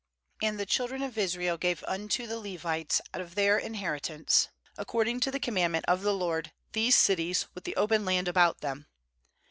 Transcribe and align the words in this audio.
3And 0.41 0.57
the 0.57 0.65
children 0.65 1.03
of 1.03 1.15
Israel 1.15 1.57
gave 1.59 1.83
unto 1.87 2.25
the 2.25 2.39
Levites 2.39 3.01
out 3.13 3.21
of 3.21 3.35
their 3.35 3.59
inheritance, 3.59 4.47
according 4.75 5.19
to 5.19 5.29
the 5.29 5.39
^ 5.39 5.41
commandment 5.43 5.85
of 5.87 6.01
the 6.01 6.11
LOED, 6.11 6.51
these 6.73 6.95
cities 6.95 7.45
* 7.49 7.53
with 7.53 7.65
the 7.65 7.75
open 7.75 8.03
land 8.03 8.27
about 8.27 8.61
them. 8.61 8.87